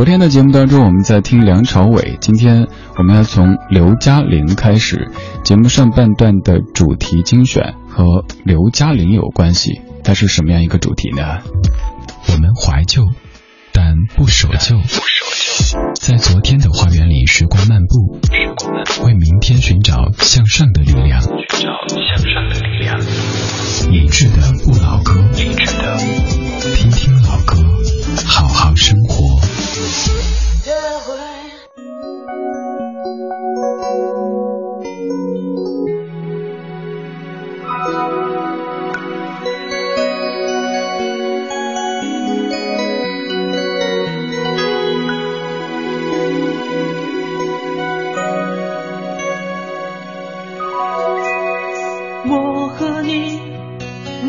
[0.00, 2.66] 昨天的节目当中，我们在听梁朝伟，今天
[2.96, 5.10] 我们要从刘嘉玲开始。
[5.44, 11.42] 节目上半段的主题精选和刘嘉玲有关系，它是什么样一个主题呢？
[12.28, 13.02] 我们怀旧，
[13.74, 14.78] 但不守旧。
[16.00, 18.18] 在昨天的花园里，时光漫步，
[19.04, 21.20] 为明天寻找向上的力量。
[21.20, 21.30] 寻
[21.60, 22.98] 找向上的力量。
[23.90, 25.98] 理智的不老歌，理智的，
[26.74, 27.58] 听听老歌，
[28.24, 29.38] 好好生活。
[30.00, 30.72] 学
[31.04, 31.14] 会，
[52.28, 53.40] 我和你，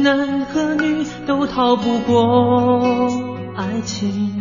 [0.01, 3.09] 男和女，都逃不过
[3.55, 4.40] 爱情。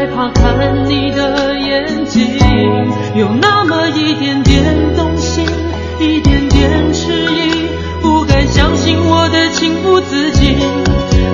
[0.00, 2.26] 害怕看你的眼睛，
[3.14, 4.64] 有那么一点点
[4.96, 5.44] 动心，
[6.00, 7.68] 一点点迟疑，
[8.00, 10.56] 不敢相信我的情不自禁。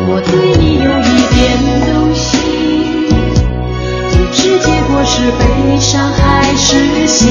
[0.09, 1.56] 我对你有一点
[1.94, 3.06] 动心，
[4.11, 7.28] 不知结果是悲伤还是喜，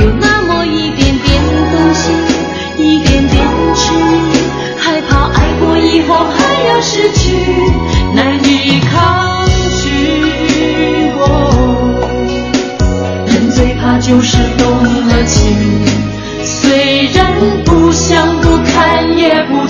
[0.00, 2.16] 有那么一点点动心，
[2.78, 4.42] 一点点迟疑。
[4.76, 7.36] 害怕爱过以后还要失去，
[8.16, 9.21] 难以抗
[14.12, 14.68] 就是动
[15.08, 15.56] 了情，
[16.44, 19.61] 虽然不想不看也不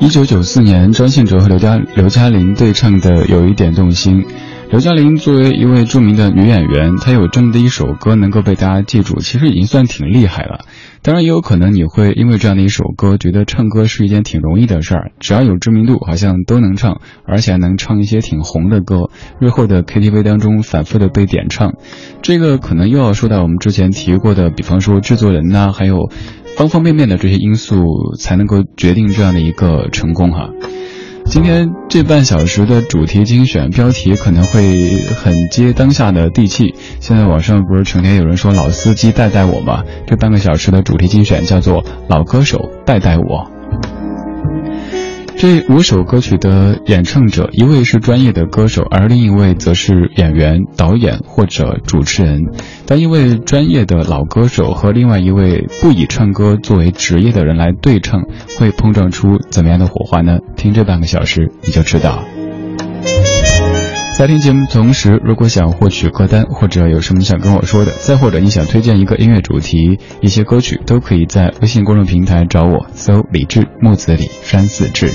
[0.00, 4.22] 一九九四年，张信哲和刘嘉刘嘉玲对唱的《有一点动心》。
[4.70, 10.60] 刘嘉玲作为一位著名的女演员，她有这么的一首歌能够被大家记住，其实已经算挺厉害了。
[11.02, 21.74] 当然，也有可能你会因为这样的一首歌，觉得唱歌是一件挺容易的事儿，只要有知名度，好像都能唱，而且还能唱一些挺红的歌，日后的 KTV 当中反复的被点唱。
[22.22, 26.10] 这个可能又要说到我们之前提过的，比方说制作人呐，还有
[26.56, 30.50] 方方面面的这些因素，才能够决定这样的一个成功哈。
[31.24, 36.74] 今天这半小时的主题精选标题可能会很接当下的地气。
[37.00, 39.84] 现在网上不是成天有人说老司机带带我吗？
[40.06, 43.57] 这半个小时的主题精选叫做老歌手带带我。
[45.40, 52.42] 这五首歌曲的演唱者，一位是专业的歌手，而另一位则是演员、导演或者主持人。
[52.86, 58.24] 但因为专业的老歌手和另外一位不以唱歌作为职业的人来对唱，
[58.58, 60.38] 会碰撞出怎么样的火花呢？
[60.56, 62.18] 听这半个小时，你就知道。
[64.18, 75.12] 在听节目同时，如果想获取歌单，或者有什么想跟我说的，再或者你想推荐一个音乐主题、一些歌曲，都可以在微信公众平台找我，搜“李志木子李山寺志”。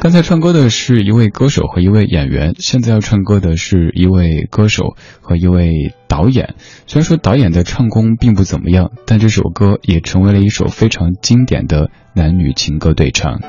[0.00, 6.54] 刚才唱歌的是一位歌手和一位演员，现在要唱歌的是一位歌手和一位导演。
[6.86, 13.42] 虽然说导演的唱功并不怎么样，但这首歌也成为了一首非常经典的男女情歌对唱。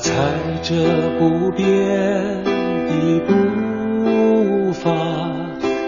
[0.00, 0.10] 踩
[0.62, 0.74] 着
[1.18, 1.66] 不变
[2.44, 4.90] 的步伐，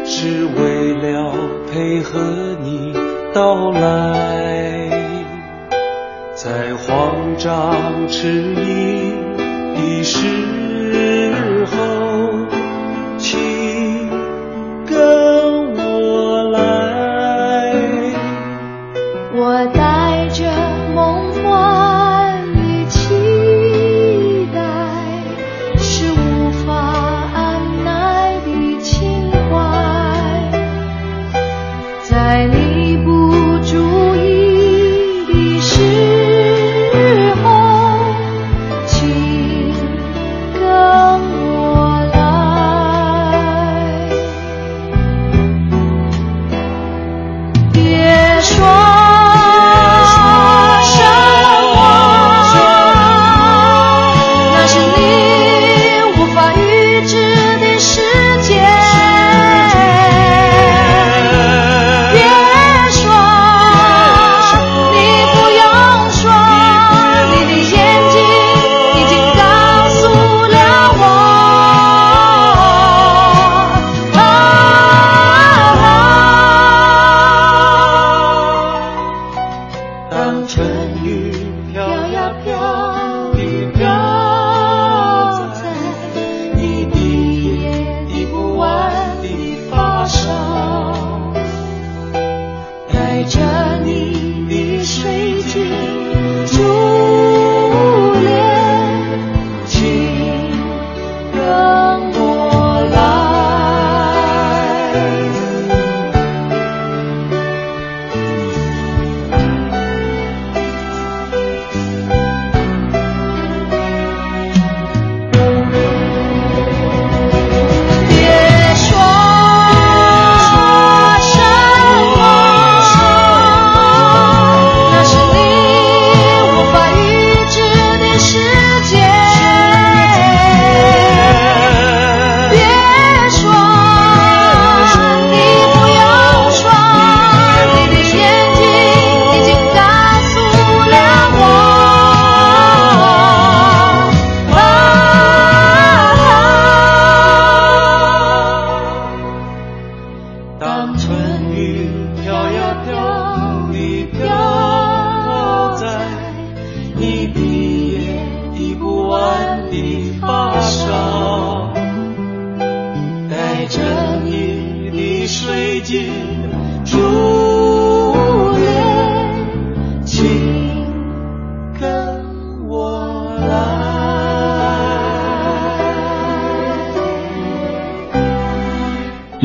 [0.05, 1.33] 是为了
[1.73, 2.21] 配合
[2.63, 2.93] 你
[3.33, 4.91] 到来。
[6.35, 7.75] 在慌张
[8.09, 9.15] 迟疑
[9.77, 10.19] 的时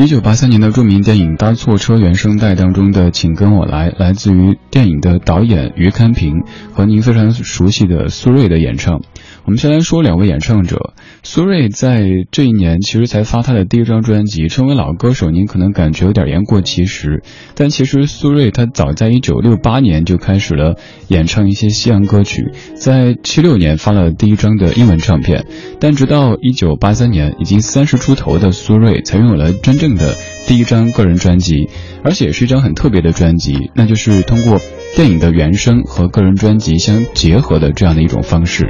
[0.08, 9.02] 一九八三年的著名电影搭错车原声带当中的请跟我来来自于电影的导演于堪平和您非常熟悉的苏芮的演唱。
[9.48, 10.92] 我们先来说两位演唱者。
[11.22, 17.22] 苏芮在这一年其实才发他的第一张专辑，称为老歌手，您可能感觉有点言过其实。
[17.54, 20.76] 但其实苏芮他早在一九六八年就开始了
[21.08, 25.46] 演唱一些西洋歌曲，在七六年发了第一张的英文唱片。
[25.80, 30.14] 但直到一九八三年，已经三十出头的苏芮才拥有了真正的
[30.46, 31.70] 第一张个人专辑，
[32.04, 34.60] 而且是一张很特别的专辑，那就是通过
[34.94, 38.66] 电影的原声和个人专辑相结合的这样的一种方式。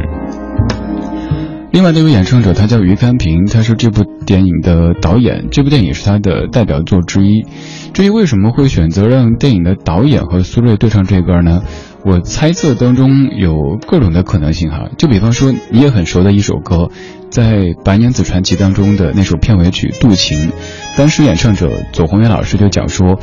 [1.71, 7.45] 另外那位演唱者，他叫于甘平，他是这部电影的导演，这部电影是他的代表作之一。
[7.93, 11.63] 至于为什么会选择让电影的导演和苏芮对唱这歌呢？
[12.05, 14.89] 我猜测当中有各种的可能性哈。
[14.97, 16.91] 就比方说，你也很熟的一首歌，
[17.31, 20.49] 在《白娘子传奇》当中的那首片尾曲《渡情》，
[20.97, 23.21] 当时演唱者左宏元老师就讲说。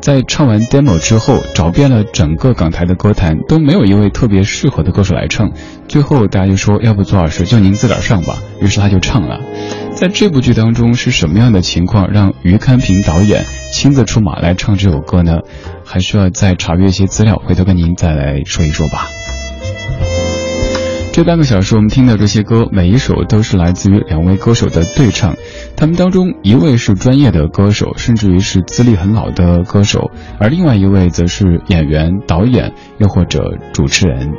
[0.00, 5.50] 在唱完 demo 之后，找遍了整个港台的歌坛，都没有一位特别适合的歌手来唱。
[5.88, 8.38] 最后大家就说，要不左老师就您自个儿上吧。
[8.60, 9.40] 于是他就唱了。
[9.94, 15.40] 在这部剧当中，是什么样的情况让于堪平导演亲自出马来唱这首歌呢？
[15.84, 19.08] 还需要再查阅一些资料，回头跟您再来说一说吧。
[21.18, 25.34] 这半个小时我们听到这些歌，每一首都是来自于两位歌手的对唱。
[25.76, 34.32] 他们当中一位是专业的歌手，甚至于是资历很老的歌手，而另外一位则是演员、导演，又或者主持人。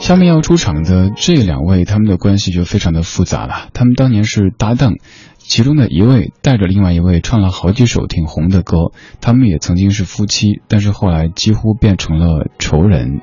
[0.00, 3.68] 下面要出场的这两位，他们的关系就非常的复杂了。
[3.74, 4.94] 他们当年是搭档，
[5.36, 13.20] 其中的一位带着另外一位唱了好几首挺红的歌，他们也曾经是夫妻，但是后来几乎变成了仇人。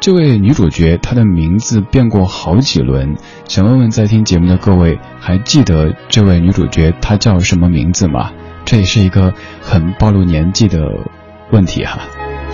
[0.00, 3.14] 这位女主角，她的名字变过好几轮，
[3.46, 8.32] 想问问在听节目的各位，还记得这位女主角她叫什么名字吗？
[8.64, 10.80] 这也是一个很暴露年纪的
[11.50, 11.98] 问题哈。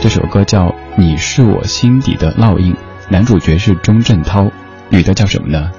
[0.01, 0.67] 这首歌叫
[0.99, 2.75] 《你是我心底的烙印》，
[3.09, 4.51] 男主角是钟镇涛，
[4.89, 5.71] 女的叫什么呢？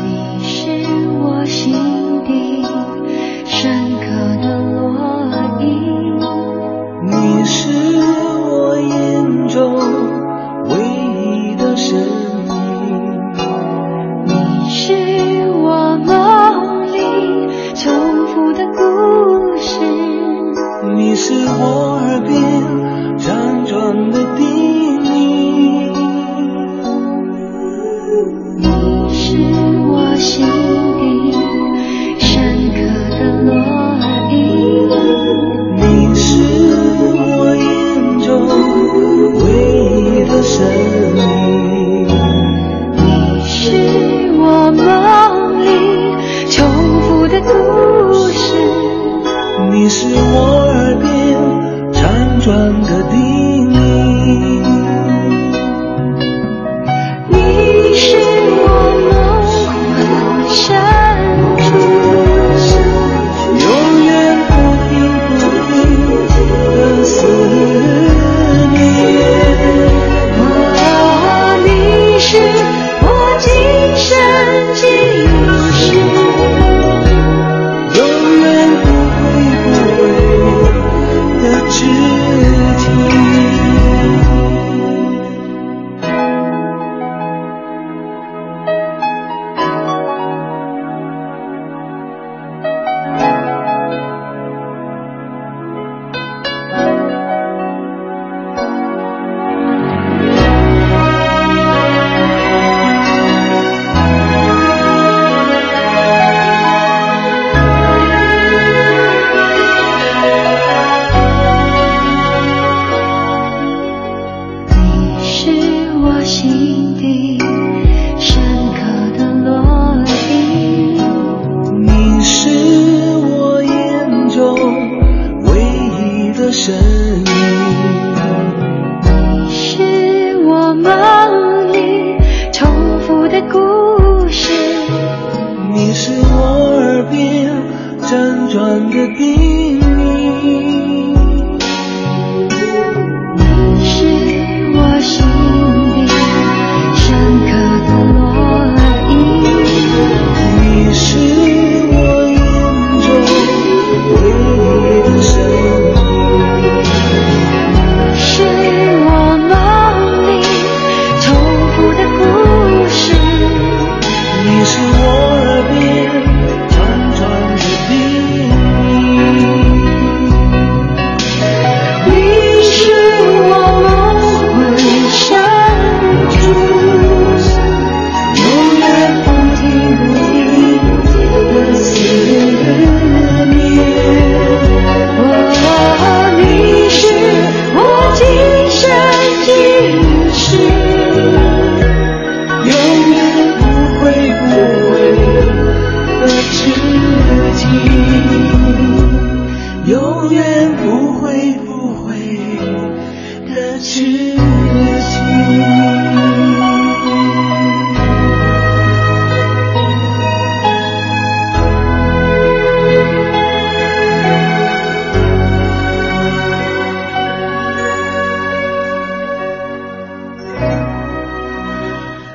[0.00, 0.86] 你是
[1.18, 1.74] 我心
[2.24, 2.64] 底
[21.60, 21.89] 你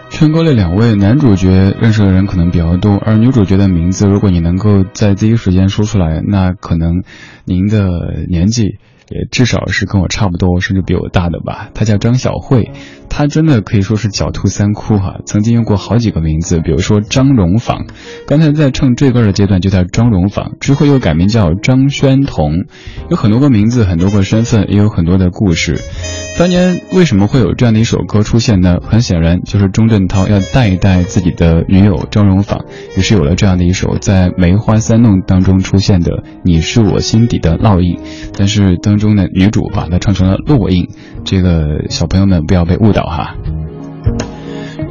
[0.09, 7.03] 唱歌的两位男主角认识的人可能比较多，而女主角的名字，如果你能够在第一时间说出来，那可能
[7.45, 7.87] 您的
[8.27, 11.69] 年纪也至少是跟我差不多，甚至比我大的吧。
[11.73, 12.71] 她叫张小慧，
[13.09, 17.85] 她真的可以说是狡兔三窟哈，曾经用过好几个名字，比如说张荣坊，
[18.27, 22.65] 刚才在唱这歌的阶段就叫张荣坊，之后又改名叫张宣彤，
[23.09, 25.81] 有很多个名字，很多个身份，也有很多的故事。
[26.37, 28.79] 当年为什么会有这样的一首歌出现呢？
[28.83, 32.65] 很显然就是钟镇涛要带一带自己的女友张荣芳，
[32.97, 36.11] 于是有了这样的一首在《梅花三弄》当中出现的
[36.43, 37.95] 《你是我心底的烙印》，
[38.37, 40.89] 但是当中的女主把它唱成了落印，
[41.23, 43.35] 这个小朋友们不要被误导哈。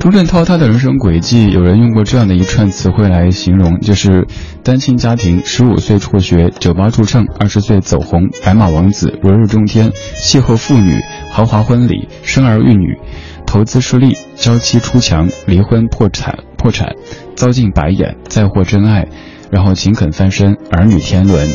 [0.05, 4.27] 钟镇涛他的人生轨迹，有人用过这样的一串词汇来形容，就是
[4.63, 12.99] 单亲家庭，十五岁辍学，酒吧驻唱，二十岁走红，白马王子，如日中天，邂逅妇女，豪华婚礼，生儿育女，
[13.47, 16.91] 投资失利，娇妻出墙，离婚破产，破产，
[17.35, 19.09] 遭尽白眼，再获真爱，
[19.51, 21.49] 然后勤恳翻身，儿女天伦。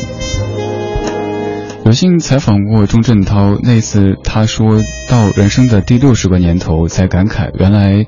[1.85, 8.05] 有幸采访过钟镇涛，那次他说到人生的第六十个年头，才感慨原来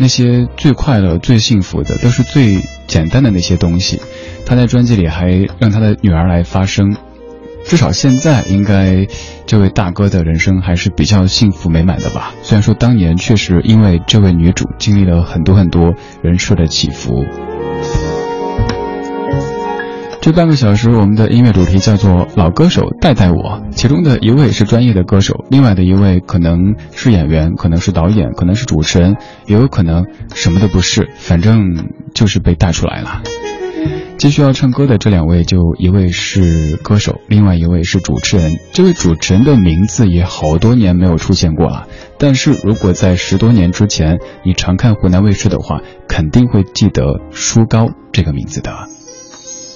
[0.00, 4.00] 那些最快乐、最幸福的，都是最简单的那些东西。
[4.46, 5.26] 他在专辑里还
[5.58, 6.96] 让他的女儿来发声，
[7.64, 9.08] 至少现在应该
[9.44, 12.32] 这位大哥的人生还是比较幸福美满的吧。
[12.42, 17.24] 虽然说当年确实因为这位女主经历了很多很多人设的起伏。
[20.28, 29.16] 这半个小时，我们的音乐主题叫做“老歌手带带我”，其中的一位是专业的歌手，另外的一位可能是演员，可能是导演，可能是主持人，
[29.46, 30.04] 也有可能
[30.34, 33.22] 什么都不是，反正就是被带出来了。
[34.18, 38.58] 继续要唱歌的这两位，就一位是歌手，另外一位是主持人。
[38.74, 41.86] 这位主持人的名字也好多年没有出现过了，
[42.18, 48.88] 但是如果在十多年之前你常看湖南卫视的话，肯定会记得舒高这个名字的。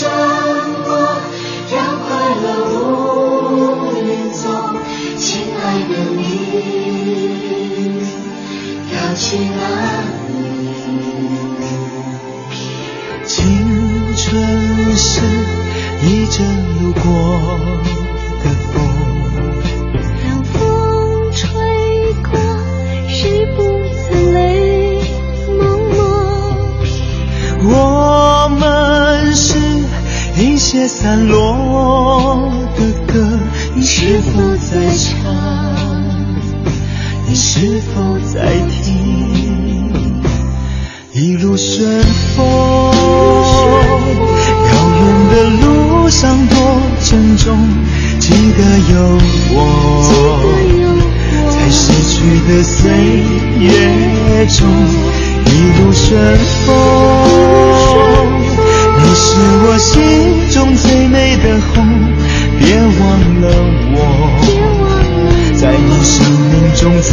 [0.00, 0.90] 什么？
[1.70, 2.08] 让快
[2.42, 4.42] 乐无影踪
[5.18, 5.22] 亲
[5.54, 6.18] 爱的你
[8.88, 9.22] 跳起
[9.60, 9.60] 来
[30.92, 33.38] 散落的歌，
[33.76, 35.32] 你是否在唱？
[37.28, 38.50] 你是否在
[38.82, 39.92] 听？
[41.12, 42.02] 一路顺
[42.36, 42.44] 风，
[44.66, 46.56] 遥远的路上多
[47.00, 47.56] 珍重。
[48.18, 48.60] 记得
[48.92, 48.94] 有
[49.52, 49.56] 我
[50.10, 52.90] 在，逝去的岁
[53.60, 53.64] 月
[54.46, 54.58] 中
[55.46, 55.48] 一
[55.78, 56.68] 路顺风。
[59.10, 59.34] 你是
[59.66, 60.00] 我心
[60.50, 61.84] 中最美的红
[62.60, 63.50] 别忘了
[63.92, 63.98] 我
[65.56, 66.14] 在你生
[66.52, 67.10] 命中曾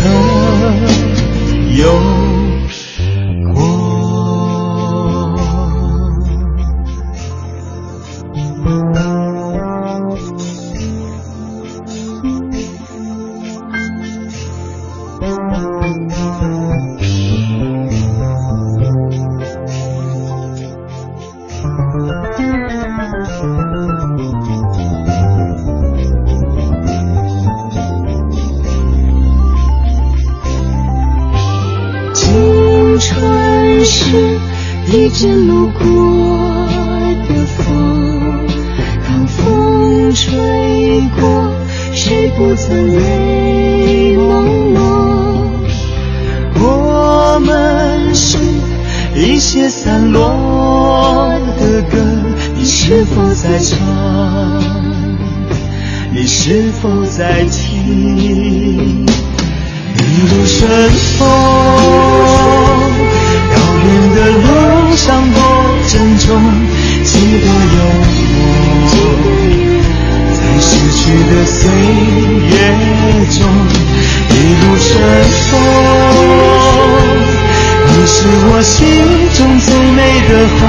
[1.76, 1.82] 有
[42.08, 44.80] 谁不曾泪朦胧？
[46.56, 48.38] 我们是
[49.14, 51.98] 一些散落的歌，
[52.56, 53.78] 你是否在唱？
[56.14, 59.06] 你是否在听？
[59.06, 60.90] 一路顺
[61.20, 61.28] 风，
[63.52, 65.42] 遥远的路上多
[65.90, 66.26] 珍重，
[67.04, 67.78] 记得有
[68.94, 69.57] 我。
[70.88, 72.56] 逝去的岁月
[73.30, 73.40] 中，
[74.30, 74.90] 一路顺
[75.50, 75.60] 风，
[77.88, 78.16] 你是
[78.48, 78.76] 我心
[79.34, 80.60] 中最美的风。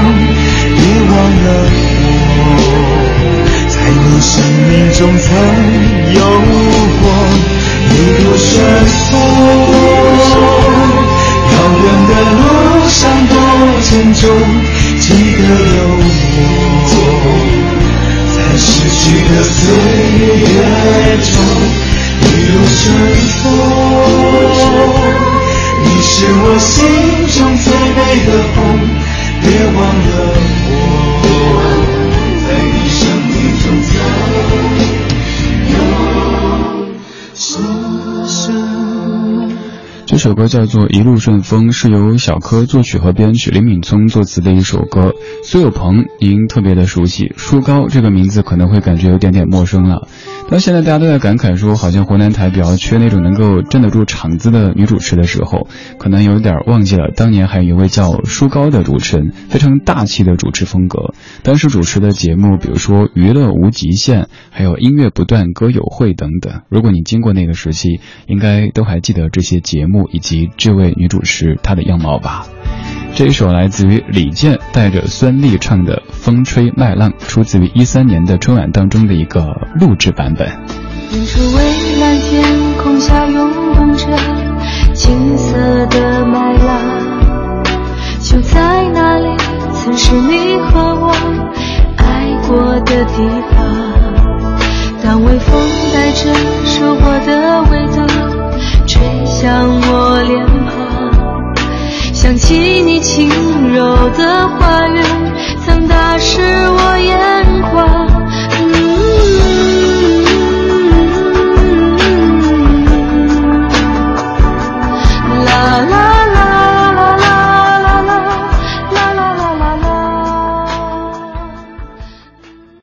[0.75, 0.77] 别
[1.07, 1.11] 忘
[1.45, 1.47] 了
[2.37, 2.43] 我，
[3.69, 4.29] 在你生
[4.67, 5.27] 命中曾
[6.13, 6.19] 有
[6.99, 7.03] 过，
[7.89, 8.51] 一路顺
[9.09, 9.11] 风，
[11.53, 12.43] 遥远的路
[12.89, 13.33] 上多
[13.89, 14.21] 珍重，
[14.99, 15.39] 记得
[15.77, 16.68] 有我。
[18.59, 19.57] 逝去的岁
[20.37, 20.45] 月
[21.23, 21.33] 中。
[22.21, 22.83] 一路顺
[23.41, 23.43] 风，
[25.83, 26.11] 你是
[26.43, 26.67] 我心
[27.33, 28.57] 中最美的红，
[29.41, 30.09] 别忘了
[30.67, 30.71] 我，
[40.09, 45.13] 这首歌叫做《一路顺风》，是由小柯作曲和编曲，林敏聪作词的一首歌。
[45.43, 50.07] 苏有朋，您特别的熟悉，舒高这个名字可能会感觉有点点陌生了。
[50.49, 55.67] 当现在大家都在感慨说，好像湖南台比较缺那种能够镇得住场子的女主持的时候，
[55.99, 61.13] 可能有点忘记了当年还有一位叫舒高的主持人，非常大气的主持风格。
[61.43, 66.63] 当时主持的节目，比如说《娱乐无极限》，还有《音乐不断歌友会》等等。
[66.67, 72.47] 如果你经过那个时期，应该都还记得这些节目以及这位女主持她的样貌吧。
[73.13, 79.41] 这一首来自于李健带着孙俪唱的《风吹麦浪》，出自于一三年的春晚当中的一个
[79.79, 80.47] 录制版本。
[81.11, 82.08] 远处蔚蓝